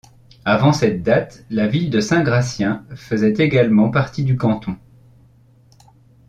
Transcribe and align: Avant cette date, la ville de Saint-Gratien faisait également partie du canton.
Avant 0.45 0.73
cette 0.73 1.03
date, 1.03 1.45
la 1.51 1.67
ville 1.67 1.91
de 1.91 1.99
Saint-Gratien 1.99 2.83
faisait 2.95 3.33
également 3.37 3.91
partie 3.91 4.23
du 4.23 4.35
canton. 4.35 4.75